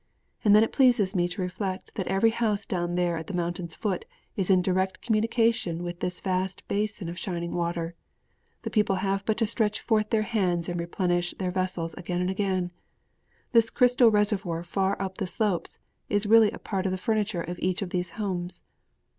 And 0.43 0.55
then 0.55 0.63
it 0.63 0.71
pleases 0.71 1.13
me 1.13 1.27
to 1.27 1.43
reflect 1.43 1.93
that 1.93 2.07
every 2.07 2.31
house 2.31 2.65
down 2.65 2.95
there 2.95 3.17
at 3.17 3.27
the 3.27 3.35
mountain's 3.35 3.75
foot 3.75 4.03
is 4.35 4.49
in 4.49 4.63
direct 4.63 4.99
communication 5.03 5.83
with 5.83 5.99
this 5.99 6.19
vast 6.21 6.67
basin 6.67 7.07
of 7.07 7.19
shining 7.19 7.53
water. 7.53 7.93
The 8.63 8.71
people 8.71 8.95
have 9.05 9.23
but 9.27 9.37
to 9.37 9.45
stretch 9.45 9.79
forth 9.79 10.09
their 10.09 10.23
hands 10.23 10.67
and 10.67 10.79
replenish 10.79 11.35
their 11.37 11.51
vessels 11.51 11.93
again 11.99 12.19
and 12.19 12.31
again. 12.31 12.71
This 13.51 13.69
crystal 13.69 14.09
reservoir 14.09 14.63
far 14.63 14.99
up 14.99 15.19
the 15.19 15.27
slopes 15.27 15.77
is 16.09 16.25
really 16.25 16.49
a 16.49 16.57
part 16.57 16.87
of 16.87 16.91
the 16.91 16.97
furniture 16.97 17.43
of 17.43 17.59
each 17.59 17.83
of 17.83 17.91
those 17.91 18.09
homes. 18.17 18.63